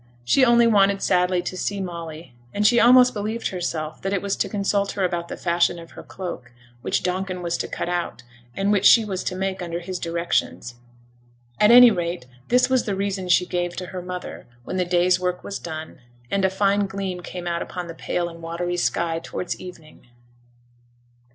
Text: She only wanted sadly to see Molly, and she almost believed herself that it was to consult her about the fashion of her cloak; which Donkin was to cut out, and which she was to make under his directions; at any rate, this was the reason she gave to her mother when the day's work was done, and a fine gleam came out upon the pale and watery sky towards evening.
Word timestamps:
She 0.23 0.43
only 0.43 0.65
wanted 0.65 1.03
sadly 1.03 1.43
to 1.43 1.55
see 1.55 1.79
Molly, 1.79 2.33
and 2.55 2.65
she 2.65 2.79
almost 2.79 3.13
believed 3.13 3.49
herself 3.49 4.01
that 4.01 4.13
it 4.13 4.21
was 4.23 4.35
to 4.37 4.49
consult 4.49 4.93
her 4.93 5.03
about 5.03 5.27
the 5.27 5.37
fashion 5.37 5.77
of 5.77 5.91
her 5.91 6.01
cloak; 6.01 6.51
which 6.81 7.03
Donkin 7.03 7.43
was 7.43 7.55
to 7.59 7.67
cut 7.67 7.87
out, 7.87 8.23
and 8.55 8.71
which 8.71 8.85
she 8.87 9.05
was 9.05 9.23
to 9.25 9.35
make 9.35 9.61
under 9.61 9.79
his 9.79 9.99
directions; 9.99 10.73
at 11.59 11.69
any 11.69 11.91
rate, 11.91 12.25
this 12.47 12.67
was 12.67 12.85
the 12.85 12.95
reason 12.95 13.29
she 13.29 13.45
gave 13.45 13.75
to 13.75 13.85
her 13.93 14.01
mother 14.01 14.47
when 14.63 14.77
the 14.77 14.85
day's 14.85 15.19
work 15.19 15.43
was 15.43 15.59
done, 15.59 15.99
and 16.31 16.43
a 16.43 16.49
fine 16.49 16.87
gleam 16.87 17.21
came 17.21 17.45
out 17.45 17.61
upon 17.61 17.85
the 17.85 17.93
pale 17.93 18.27
and 18.27 18.41
watery 18.41 18.77
sky 18.77 19.19
towards 19.21 19.59
evening. 19.59 20.07